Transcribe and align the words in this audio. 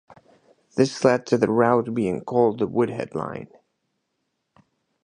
This 0.77 1.03
led 1.03 1.27
to 1.27 1.37
the 1.37 1.47
route 1.47 1.93
being 1.93 2.21
called 2.23 2.57
the 2.57 2.65
Woodhead 2.65 3.13
Line. 3.13 3.49